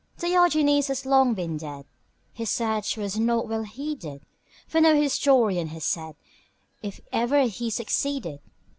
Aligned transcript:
Diogenes 0.17 0.87
has 0.87 1.05
long 1.05 1.35
been 1.35 1.57
dead; 1.57 1.85
His 2.33 2.49
search 2.49 2.97
was 2.97 3.19
not 3.19 3.47
well 3.47 3.65
heeded, 3.65 4.23
For 4.67 4.81
no 4.81 4.99
historian 4.99 5.67
has 5.67 5.83
said 5.83 6.15
If 6.81 7.01
ever 7.13 7.41
he 7.43 7.69
succeeded. 7.69 8.39